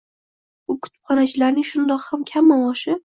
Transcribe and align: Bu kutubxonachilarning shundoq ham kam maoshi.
Bu 0.71 0.75
kutubxonachilarning 0.85 1.67
shundoq 1.73 2.09
ham 2.15 2.25
kam 2.33 2.51
maoshi. 2.55 2.97